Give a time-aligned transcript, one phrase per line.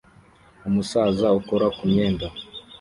[0.67, 2.27] Umusaza ukora kumyenda